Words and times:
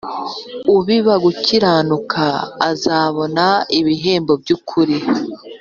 ubiba 0.75 1.13
gukiranuka 1.25 2.25
azabona 2.69 3.45
ibihembo 3.79 4.33
by’ukuri 4.41 4.97